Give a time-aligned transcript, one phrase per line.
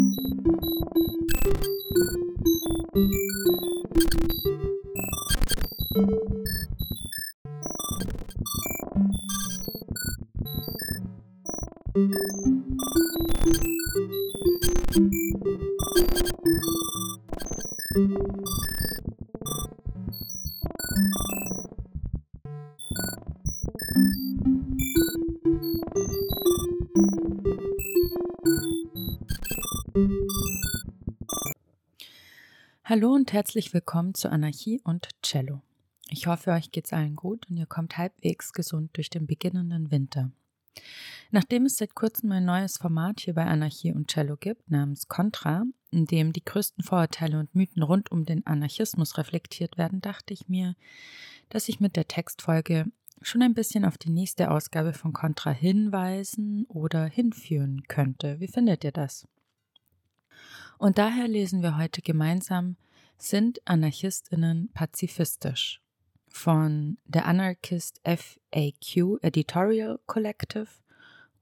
[0.00, 0.69] Música
[32.90, 35.62] Hallo und herzlich willkommen zu Anarchie und Cello.
[36.08, 40.32] Ich hoffe, euch geht's allen gut und ihr kommt halbwegs gesund durch den beginnenden Winter.
[41.30, 45.62] Nachdem es seit kurzem ein neues Format hier bei Anarchie und Cello gibt, namens Contra,
[45.92, 50.48] in dem die größten Vorurteile und Mythen rund um den Anarchismus reflektiert werden, dachte ich
[50.48, 50.74] mir,
[51.48, 52.86] dass ich mit der Textfolge
[53.22, 58.40] schon ein bisschen auf die nächste Ausgabe von Contra hinweisen oder hinführen könnte.
[58.40, 59.28] Wie findet ihr das?
[60.80, 62.76] Und daher lesen wir heute gemeinsam
[63.18, 65.82] Sind Anarchistinnen pazifistisch?
[66.32, 70.68] von der Anarchist FAQ Editorial Collective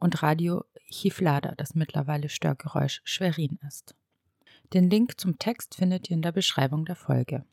[0.00, 3.94] und Radio Chiflada, das mittlerweile Störgeräusch Schwerin ist.
[4.72, 7.44] Den Link zum Text findet ihr in der Beschreibung der Folge.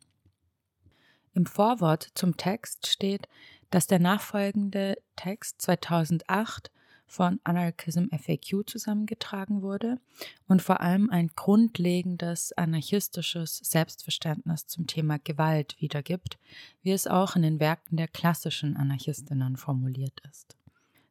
[1.33, 3.27] Im Vorwort zum Text steht,
[3.69, 6.71] dass der nachfolgende Text 2008
[7.07, 9.99] von Anarchism FAQ zusammengetragen wurde
[10.47, 16.37] und vor allem ein grundlegendes anarchistisches Selbstverständnis zum Thema Gewalt wiedergibt,
[16.81, 20.57] wie es auch in den Werken der klassischen Anarchistinnen formuliert ist.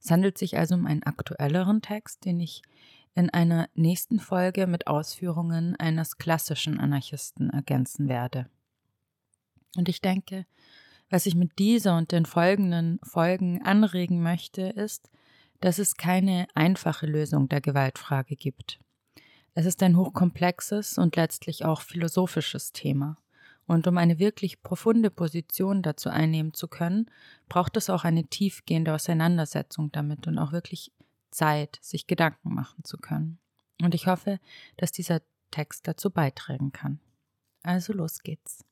[0.02, 2.62] Es handelt sich also um einen aktuelleren Text, den ich
[3.14, 8.50] in einer nächsten Folge mit Ausführungen eines klassischen Anarchisten ergänzen werde.
[9.76, 10.46] Und ich denke,
[11.10, 15.10] was ich mit dieser und den folgenden Folgen anregen möchte, ist,
[15.60, 18.80] dass es keine einfache Lösung der Gewaltfrage gibt.
[19.54, 23.16] Es ist ein hochkomplexes und letztlich auch philosophisches Thema.
[23.66, 27.10] Und um eine wirklich profunde Position dazu einnehmen zu können,
[27.48, 30.92] braucht es auch eine tiefgehende Auseinandersetzung damit und auch wirklich
[31.30, 33.38] Zeit, sich Gedanken machen zu können.
[33.80, 34.38] Und ich hoffe,
[34.76, 37.00] dass dieser Text dazu beitragen kann.
[37.62, 38.64] Also los geht's.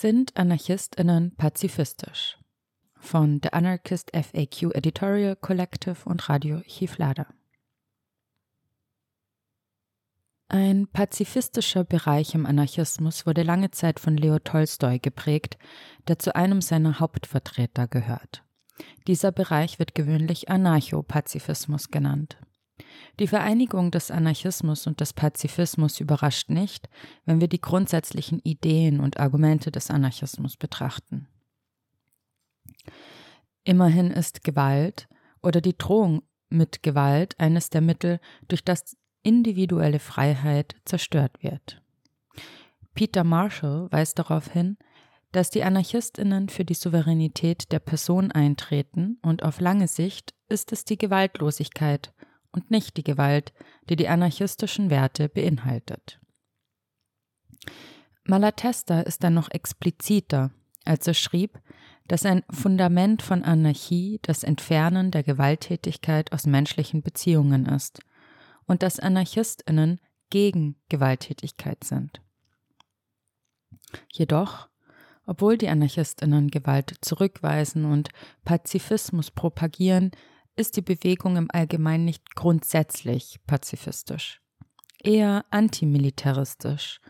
[0.00, 2.38] Sind AnarchistInnen pazifistisch?
[2.96, 7.26] Von The Anarchist FAQ Editorial Collective und Radio Chiflada.
[10.48, 15.58] Ein pazifistischer Bereich im Anarchismus wurde lange Zeit von Leo Tolstoi geprägt,
[16.08, 18.42] der zu einem seiner Hauptvertreter gehört.
[19.06, 22.38] Dieser Bereich wird gewöhnlich Anarchopazifismus genannt.
[23.20, 26.88] Die Vereinigung des Anarchismus und des Pazifismus überrascht nicht,
[27.26, 31.28] wenn wir die grundsätzlichen Ideen und Argumente des Anarchismus betrachten.
[33.62, 35.06] Immerhin ist Gewalt
[35.42, 41.82] oder die Drohung mit Gewalt eines der Mittel, durch das individuelle Freiheit zerstört wird.
[42.94, 44.78] Peter Marshall weist darauf hin,
[45.30, 50.86] dass die Anarchistinnen für die Souveränität der Person eintreten und auf lange Sicht ist es
[50.86, 52.14] die Gewaltlosigkeit
[52.52, 53.52] und nicht die Gewalt,
[53.88, 56.20] die die anarchistischen Werte beinhaltet.
[58.24, 60.50] Malatesta ist dann noch expliziter,
[60.84, 61.60] als er schrieb,
[62.08, 68.00] dass ein Fundament von Anarchie das Entfernen der Gewalttätigkeit aus menschlichen Beziehungen ist
[68.66, 70.00] und dass Anarchistinnen
[70.30, 72.20] gegen Gewalttätigkeit sind.
[74.12, 74.68] Jedoch,
[75.26, 78.08] obwohl die Anarchistinnen Gewalt zurückweisen und
[78.44, 80.10] Pazifismus propagieren,
[80.56, 84.40] ist die Bewegung im Allgemeinen nicht grundsätzlich pazifistisch,
[85.02, 87.00] eher antimilitaristisch,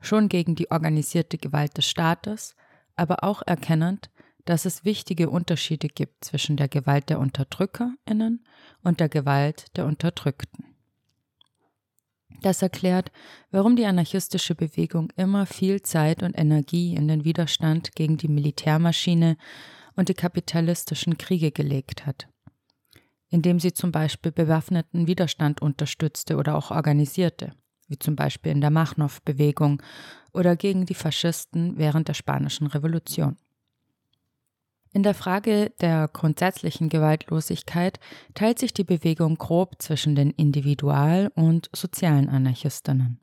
[0.00, 2.54] schon gegen die organisierte Gewalt des Staates,
[2.96, 4.10] aber auch erkennend,
[4.44, 8.44] dass es wichtige Unterschiede gibt zwischen der Gewalt der Unterdrückerinnen
[8.82, 10.64] und der Gewalt der Unterdrückten.
[12.42, 13.12] Das erklärt,
[13.50, 19.36] warum die anarchistische Bewegung immer viel Zeit und Energie in den Widerstand gegen die Militärmaschine
[19.94, 22.28] und die kapitalistischen Kriege gelegt hat
[23.30, 27.52] indem sie zum Beispiel bewaffneten Widerstand unterstützte oder auch organisierte,
[27.88, 29.82] wie zum Beispiel in der Machnov-Bewegung
[30.32, 33.36] oder gegen die Faschisten während der Spanischen Revolution.
[34.92, 38.00] In der Frage der grundsätzlichen Gewaltlosigkeit
[38.34, 43.20] teilt sich die Bewegung grob zwischen den Individual- und sozialen Anarchistinnen.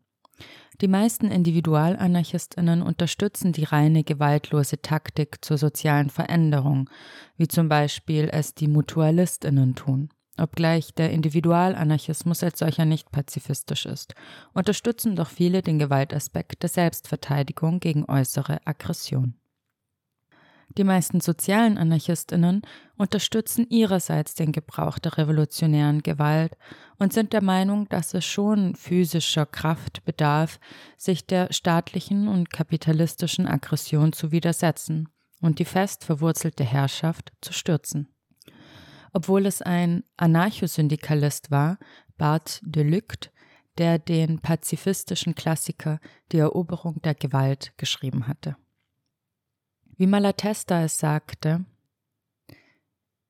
[0.79, 6.89] Die meisten Individualanarchistinnen unterstützen die reine gewaltlose Taktik zur sozialen Veränderung,
[7.35, 10.09] wie zum Beispiel es die Mutualistinnen tun.
[10.39, 14.13] Obgleich der Individualanarchismus als solcher nicht pazifistisch ist,
[14.53, 19.33] unterstützen doch viele den Gewaltaspekt der Selbstverteidigung gegen äußere Aggression.
[20.69, 22.61] Die meisten sozialen Anarchistinnen
[22.97, 26.57] unterstützen ihrerseits den Gebrauch der revolutionären Gewalt
[26.99, 30.59] und sind der Meinung, dass es schon physischer Kraft bedarf,
[30.97, 35.09] sich der staatlichen und kapitalistischen Aggression zu widersetzen
[35.41, 38.09] und die fest verwurzelte Herrschaft zu stürzen.
[39.13, 41.77] Obwohl es ein Anarchosyndikalist war,
[42.17, 43.31] Bart de Lucht,
[43.77, 45.99] der den pazifistischen Klassiker
[46.31, 48.57] Die Eroberung der Gewalt geschrieben hatte.
[49.99, 51.65] Wie Malatesta es sagte,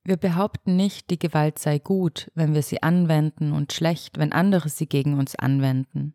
[0.04, 4.68] wir behaupten nicht, die Gewalt sei gut, wenn wir sie anwenden und schlecht, wenn andere
[4.68, 6.14] sie gegen uns anwenden.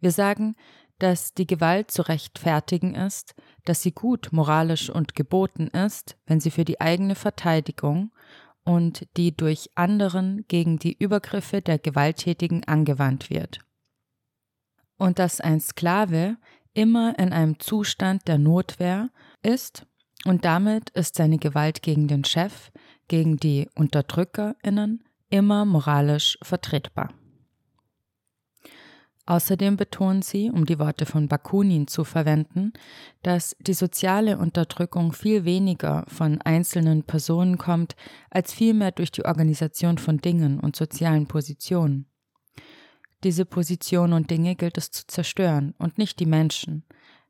[0.00, 0.56] Wir sagen,
[0.98, 3.34] dass die Gewalt zu rechtfertigen ist,
[3.64, 8.12] dass sie gut, moralisch und geboten ist, wenn sie für die eigene Verteidigung
[8.62, 13.60] und die durch anderen gegen die Übergriffe der Gewalttätigen angewandt wird.
[14.98, 16.36] Und dass ein Sklave
[16.74, 19.08] immer in einem Zustand der Notwehr
[19.42, 19.86] ist
[20.24, 22.70] und damit ist seine Gewalt gegen den Chef,
[23.08, 27.12] gegen die Unterdrückerinnen immer moralisch vertretbar.
[29.26, 32.74] Außerdem betonen sie, um die Worte von Bakunin zu verwenden,
[33.22, 37.96] dass die soziale Unterdrückung viel weniger von einzelnen Personen kommt,
[38.28, 42.06] als vielmehr durch die Organisation von Dingen und sozialen Positionen.
[43.24, 46.84] Diese Positionen und Dinge gilt es zu zerstören und nicht die Menschen,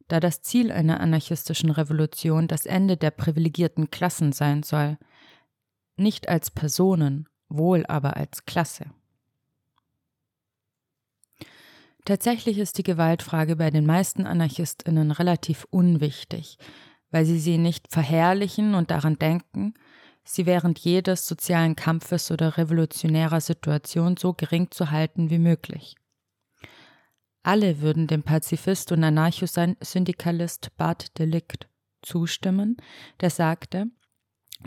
[0.09, 4.99] da das Ziel einer anarchistischen Revolution das Ende der privilegierten Klassen sein soll,
[5.97, 8.87] nicht als Personen, wohl aber als Klasse.
[12.05, 16.59] Tatsächlich ist die Gewaltfrage bei den meisten Anarchistinnen relativ unwichtig,
[17.11, 19.73] weil sie sie nicht verherrlichen und daran denken,
[20.23, 25.97] sie während jedes sozialen Kampfes oder revolutionärer Situation so gering zu halten wie möglich.
[27.45, 31.69] Alle würden dem Pazifist und Anarchosyndikalist Bart Delikt
[32.01, 32.79] zustimmen,
[33.21, 33.87] der sagte,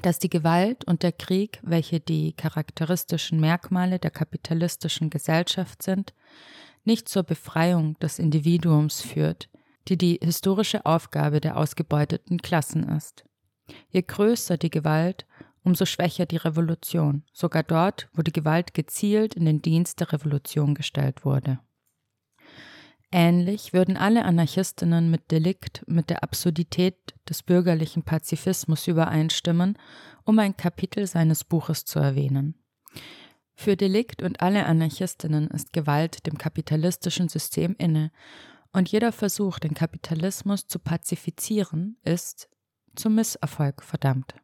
[0.04, 6.14] dass die Gewalt und der Krieg, welche die charakteristischen Merkmale der kapitalistischen Gesellschaft sind,
[6.84, 9.50] nicht zur Befreiung des Individuums führt,
[9.88, 13.26] die die historische Aufgabe der ausgebeuteten Klassen ist.
[13.90, 15.26] Je größer die Gewalt,
[15.64, 20.76] umso schwächer die Revolution, sogar dort, wo die Gewalt gezielt in den Dienst der Revolution
[20.76, 21.60] gestellt wurde.
[23.12, 29.78] Ähnlich würden alle Anarchistinnen mit Delikt mit der Absurdität des bürgerlichen Pazifismus übereinstimmen,
[30.26, 32.56] um ein Kapitel seines Buches zu erwähnen.
[33.56, 38.12] Für Delikt und alle Anarchistinnen ist Gewalt dem kapitalistischen System inne,
[38.74, 42.50] und jeder Versuch, den Kapitalismus zu pazifizieren, ist
[42.96, 44.36] zum Misserfolg verdammt.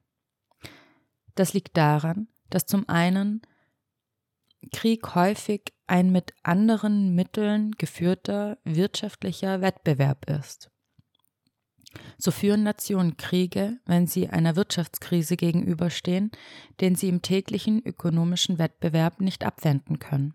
[1.35, 3.41] Das liegt daran, dass zum einen
[4.71, 10.69] Krieg häufig ein mit anderen Mitteln geführter wirtschaftlicher Wettbewerb ist.
[12.17, 16.31] So führen Nationen Kriege, wenn sie einer Wirtschaftskrise gegenüberstehen,
[16.81, 20.33] den sie im täglichen ökonomischen Wettbewerb nicht abwenden können,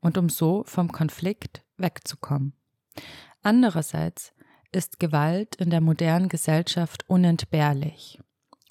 [0.00, 2.52] und um so vom Konflikt wegzukommen.
[3.42, 4.34] Andererseits
[4.72, 8.18] ist Gewalt in der modernen Gesellschaft unentbehrlich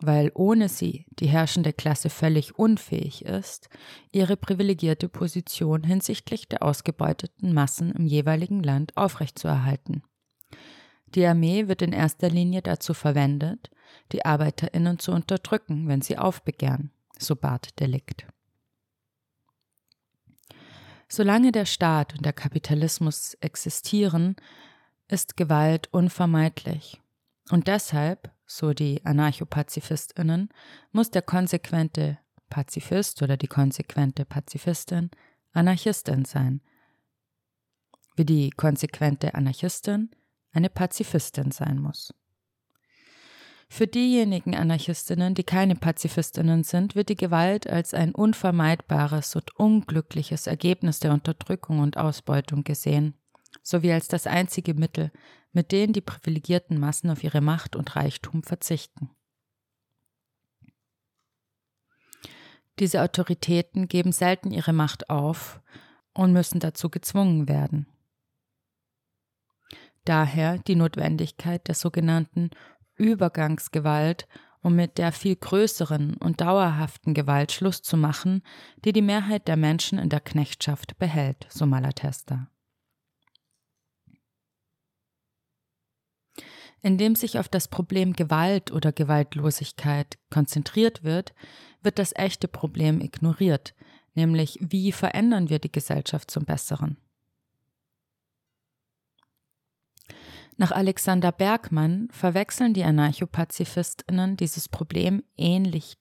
[0.05, 3.69] weil ohne sie die herrschende Klasse völlig unfähig ist,
[4.12, 10.03] ihre privilegierte Position hinsichtlich der ausgebeuteten Massen im jeweiligen Land aufrechtzuerhalten.
[11.15, 13.69] Die Armee wird in erster Linie dazu verwendet,
[14.12, 18.25] die Arbeiterinnen zu unterdrücken, wenn sie aufbegehren, so Barth Delikt.
[21.07, 24.36] Solange der Staat und der Kapitalismus existieren,
[25.07, 27.00] ist Gewalt unvermeidlich.
[27.51, 30.50] Und deshalb so die Anarchopazifistinnen,
[30.91, 32.19] muss der konsequente
[32.50, 35.10] Pazifist oder die konsequente Pazifistin
[35.53, 36.62] Anarchistin sein,
[38.15, 40.12] wie die konsequente Anarchistin
[40.51, 42.13] eine Pazifistin sein muss.
[43.69, 50.45] Für diejenigen Anarchistinnen, die keine Pazifistinnen sind, wird die Gewalt als ein unvermeidbares und unglückliches
[50.45, 53.15] Ergebnis der Unterdrückung und Ausbeutung gesehen
[53.62, 55.12] sowie als das einzige Mittel,
[55.53, 59.10] mit dem die privilegierten Massen auf ihre Macht und Reichtum verzichten.
[62.79, 65.62] Diese Autoritäten geben selten ihre Macht auf
[66.13, 67.88] und müssen dazu gezwungen werden.
[70.05, 72.50] Daher die Notwendigkeit der sogenannten
[72.95, 74.27] Übergangsgewalt
[74.63, 78.41] um mit der viel größeren und dauerhaften Gewalt Schluss zu machen,
[78.86, 82.48] die die Mehrheit der Menschen in der Knechtschaft behält, so Malatesta.
[86.86, 91.34] Indem sich auf das Problem Gewalt oder Gewaltlosigkeit konzentriert wird,
[91.82, 93.74] wird das echte Problem ignoriert,
[94.16, 96.98] nämlich wie verändern wir die Gesellschaft zum Besseren.
[100.58, 105.98] Nach Alexander Bergmann verwechseln die Anarchopazifistinnen dieses Problem ähnlich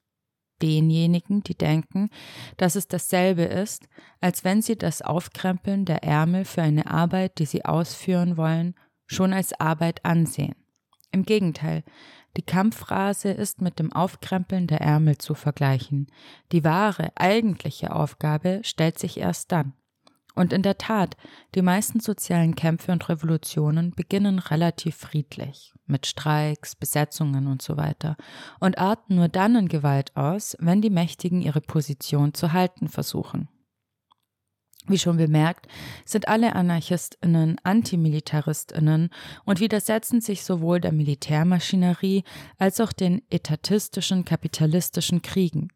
[0.61, 2.09] denjenigen, die denken,
[2.57, 3.87] dass es dasselbe ist,
[4.19, 8.75] als wenn sie das Aufkrempeln der Ärmel für eine Arbeit, die sie ausführen wollen,
[9.07, 10.55] schon als Arbeit ansehen.
[11.13, 11.83] Im Gegenteil,
[12.37, 16.07] die Kampfphrase ist mit dem Aufkrempeln der Ärmel zu vergleichen.
[16.51, 19.73] Die wahre, eigentliche Aufgabe stellt sich erst dann.
[20.33, 21.15] Und in der Tat,
[21.53, 28.17] die meisten sozialen Kämpfe und Revolutionen beginnen relativ friedlich, mit Streiks, Besetzungen und so weiter,
[28.59, 33.47] und arten nur dann in Gewalt aus, wenn die Mächtigen ihre Position zu halten versuchen.
[34.87, 35.67] Wie schon bemerkt,
[36.05, 39.09] sind alle Anarchistinnen Antimilitaristinnen
[39.45, 42.23] und widersetzen sich sowohl der Militärmaschinerie
[42.57, 45.69] als auch den etatistischen kapitalistischen Kriegen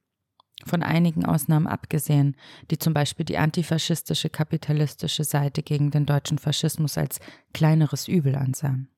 [0.65, 2.35] von einigen Ausnahmen abgesehen,
[2.71, 7.19] die zum Beispiel die antifaschistische kapitalistische Seite gegen den deutschen Faschismus als
[7.53, 8.89] kleineres Übel ansahen.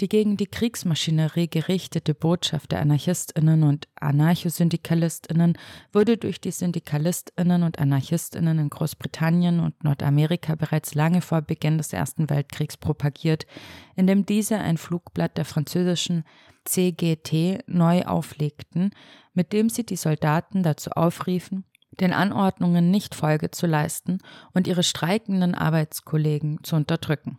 [0.00, 5.56] Die gegen die Kriegsmaschinerie gerichtete Botschaft der Anarchistinnen und Anarchosyndikalstinnen
[5.92, 11.92] wurde durch die Syndikalistinnen und Anarchistinnen in Großbritannien und Nordamerika bereits lange vor Beginn des
[11.92, 13.46] Ersten Weltkriegs propagiert,
[13.94, 16.24] indem diese ein Flugblatt der französischen
[16.64, 18.90] CGT neu auflegten,
[19.34, 21.64] mit dem sie die Soldaten dazu aufriefen,
[22.00, 24.18] den Anordnungen nicht Folge zu leisten
[24.54, 27.38] und ihre streikenden Arbeitskollegen zu unterdrücken.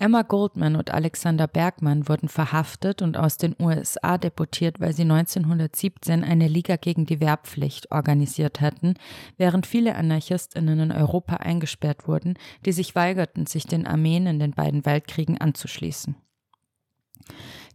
[0.00, 6.22] Emma Goldman und Alexander Bergmann wurden verhaftet und aus den USA deportiert, weil sie 1917
[6.22, 8.94] eine Liga gegen die Wehrpflicht organisiert hatten,
[9.38, 14.52] während viele Anarchistinnen in Europa eingesperrt wurden, die sich weigerten, sich den Armeen in den
[14.52, 16.14] beiden Weltkriegen anzuschließen.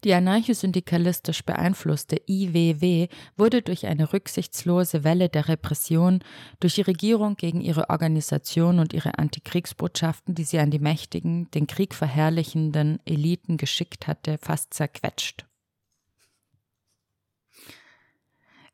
[0.03, 3.07] Die anarchosyndikalistisch beeinflusste IWW
[3.37, 6.19] wurde durch eine rücksichtslose Welle der Repression
[6.59, 11.67] durch die Regierung gegen ihre Organisation und ihre Antikriegsbotschaften, die sie an die mächtigen, den
[11.67, 15.45] Krieg verherrlichenden Eliten geschickt hatte, fast zerquetscht.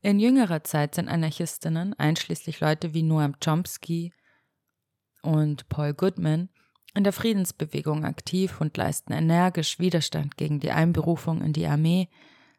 [0.01, 4.13] In jüngerer Zeit sind Anarchistinnen, einschließlich Leute wie Noam Chomsky
[5.21, 6.49] und Paul Goodman,
[6.93, 12.09] in der Friedensbewegung aktiv und leisten energisch Widerstand gegen die Einberufung in die Armee,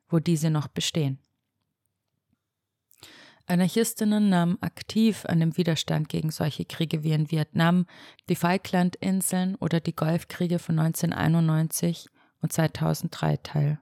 [0.09, 1.19] wo diese noch bestehen.
[3.47, 7.87] Anarchistinnen nahmen aktiv an dem Widerstand gegen solche Kriege wie in Vietnam,
[8.29, 12.09] die Falklandinseln oder die Golfkriege von 1991
[12.43, 13.81] und 2003 teil.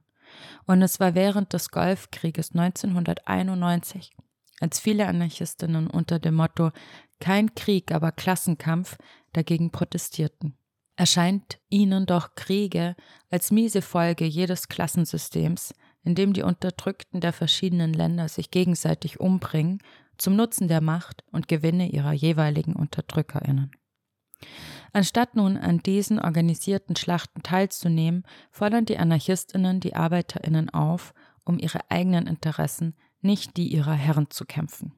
[0.66, 4.12] Und es war während des Golfkrieges 1991,
[4.60, 6.70] als viele Anarchistinnen unter dem Motto
[7.20, 8.96] Kein Krieg, aber Klassenkampf
[9.32, 10.56] dagegen protestierten.
[10.96, 12.96] Erscheint ihnen doch Kriege
[13.30, 15.72] als miese Folge jedes Klassensystems,
[16.02, 19.78] in dem die Unterdrückten der verschiedenen Länder sich gegenseitig umbringen,
[20.16, 23.70] zum Nutzen der Macht und Gewinne ihrer jeweiligen Unterdrückerinnen.
[24.92, 31.90] Anstatt nun an diesen organisierten Schlachten teilzunehmen, fordern die Anarchistinnen die Arbeiterinnen auf, um ihre
[31.90, 34.97] eigenen Interessen, nicht die ihrer Herren zu kämpfen.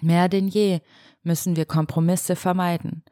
[0.00, 0.80] Mehr denn je
[1.22, 3.04] müssen wir Kompromisse vermeiden.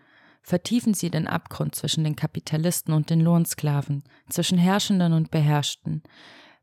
[0.43, 6.03] Vertiefen Sie den Abgrund zwischen den Kapitalisten und den Lohnsklaven, zwischen Herrschenden und Beherrschten.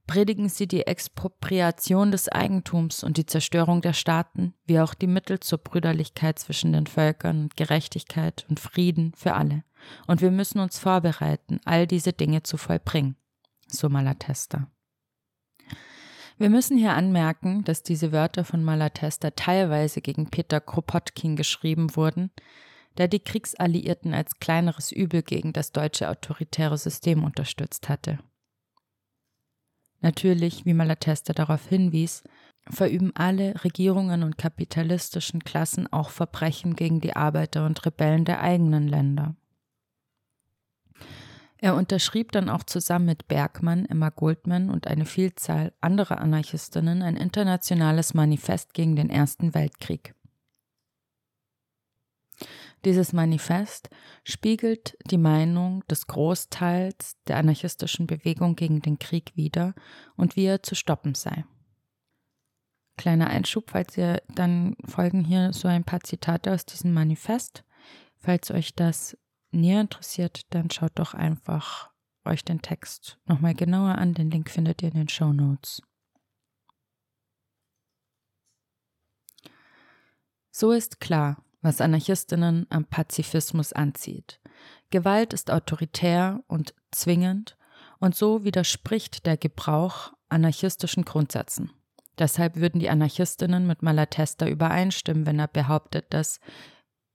[0.07, 5.39] Predigen Sie die Expropriation des Eigentums und die Zerstörung der Staaten, wie auch die Mittel
[5.39, 9.63] zur Brüderlichkeit zwischen den Völkern und Gerechtigkeit und Frieden für alle.
[10.07, 13.17] Und wir müssen uns vorbereiten, all diese Dinge zu vollbringen.
[13.67, 14.67] So Malatesta.
[16.37, 22.29] Wir müssen hier anmerken, dass diese Wörter von Malatesta teilweise gegen Peter Kropotkin geschrieben wurden,
[22.97, 28.19] der die Kriegsalliierten als kleineres Übel gegen das deutsche autoritäre System unterstützt hatte.
[30.01, 32.23] Natürlich, wie Malatesta darauf hinwies,
[32.69, 38.87] verüben alle Regierungen und kapitalistischen Klassen auch Verbrechen gegen die Arbeiter und Rebellen der eigenen
[38.87, 39.35] Länder.
[41.65, 47.17] Er unterschrieb dann auch zusammen mit Bergmann, Emma Goldman und eine Vielzahl anderer Anarchistinnen ein
[47.17, 50.13] internationales Manifest gegen den Ersten Weltkrieg.
[52.85, 53.89] Dieses Manifest
[54.23, 59.73] spiegelt die Meinung des Großteils der anarchistischen Bewegung gegen den Krieg wider
[60.15, 61.45] und wie er zu stoppen sei.
[62.95, 67.63] Kleiner Einschub, falls ihr dann folgen hier so ein paar Zitate aus diesem Manifest.
[68.17, 69.17] Falls euch das
[69.55, 71.89] näher interessiert, dann schaut doch einfach
[72.25, 74.13] euch den Text nochmal genauer an.
[74.13, 75.81] Den Link findet ihr in den Show Notes.
[80.51, 84.39] So ist klar, was Anarchistinnen am Pazifismus anzieht.
[84.89, 87.57] Gewalt ist autoritär und zwingend
[87.99, 91.71] und so widerspricht der Gebrauch anarchistischen Grundsätzen.
[92.17, 96.39] Deshalb würden die Anarchistinnen mit Malatesta übereinstimmen, wenn er behauptet, dass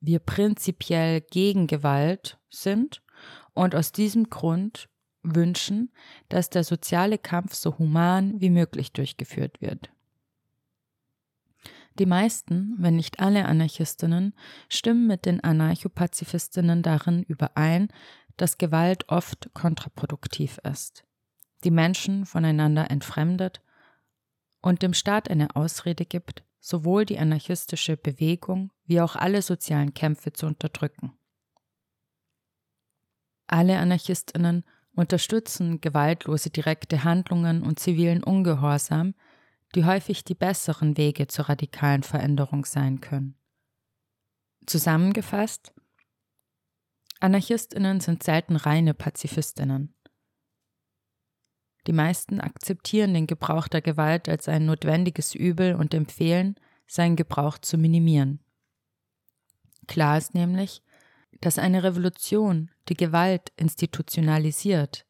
[0.00, 3.02] wir prinzipiell gegen Gewalt sind
[3.52, 4.88] und aus diesem Grund
[5.22, 5.92] wünschen,
[6.28, 9.90] dass der soziale Kampf so human wie möglich durchgeführt wird.
[11.98, 14.34] Die meisten, wenn nicht alle Anarchistinnen,
[14.68, 17.88] stimmen mit den Anarchopazifistinnen darin überein,
[18.38, 21.04] dass Gewalt oft kontraproduktiv ist,
[21.62, 23.60] die Menschen voneinander entfremdet
[24.62, 30.32] und dem Staat eine Ausrede gibt, sowohl die anarchistische Bewegung wie auch alle sozialen Kämpfe
[30.32, 31.12] zu unterdrücken.
[33.46, 34.64] Alle Anarchistinnen
[34.94, 39.14] unterstützen gewaltlose direkte Handlungen und zivilen Ungehorsam,
[39.74, 43.36] die häufig die besseren Wege zur radikalen Veränderung sein können.
[44.66, 45.72] Zusammengefasst,
[47.20, 49.94] Anarchistinnen sind selten reine Pazifistinnen.
[51.90, 56.54] Die meisten akzeptieren den Gebrauch der Gewalt als ein notwendiges Übel und empfehlen,
[56.86, 58.38] seinen Gebrauch zu minimieren.
[59.88, 60.84] Klar ist nämlich,
[61.40, 65.04] dass eine Revolution die Gewalt institutionalisiert,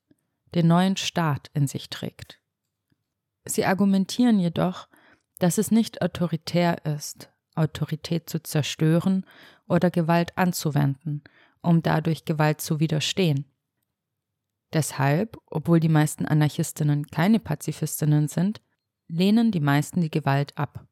[0.55, 2.41] den neuen Staat in sich trägt.
[3.45, 4.89] Sie argumentieren jedoch,
[5.39, 9.27] dass es nicht autoritär ist, Autorität zu zerstören
[9.69, 11.25] oder Gewalt anzuwenden,
[11.61, 13.45] um dadurch Gewalt zu widerstehen.
[14.73, 18.61] Deshalb, obwohl die meisten Anarchistinnen keine Pazifistinnen sind,
[19.09, 20.87] lehnen die meisten die Gewalt ab.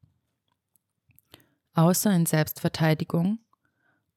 [1.75, 3.39] Außer in Selbstverteidigung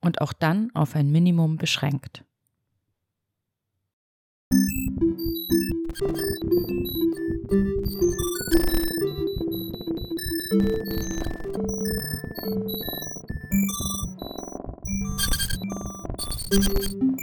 [0.01, 2.25] und auch dann auf ein Minimum beschränkt.
[16.51, 17.21] Thank